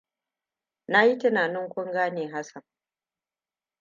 Na 0.87 1.03
yi 1.03 1.17
tunanin 1.17 1.69
kun 1.69 1.91
gane 1.91 2.27
Hassan. 2.27 2.63